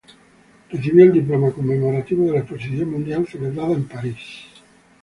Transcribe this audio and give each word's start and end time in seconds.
Recibió 0.71 1.03
el 1.03 1.13
Diploma 1.13 1.51
Conmemorativo 1.51 2.25
de 2.25 2.31
la 2.31 2.39
Exposición 2.39 2.89
Mundial 2.89 3.27
celebrada 3.27 3.73
en 3.73 3.87
París. 3.87 4.17